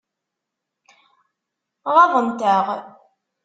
Ɣaḍent-aɣ. 1.93 2.67